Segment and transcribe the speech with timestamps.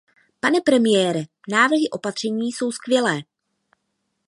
[0.39, 3.23] Pane premiére, návrhy opatření jsou skvělé.